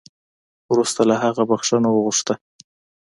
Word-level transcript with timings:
وروسته 0.71 1.01
له 1.09 1.15
هغه 1.23 1.43
بخښنه 1.49 1.89
وغوښته 1.91 2.33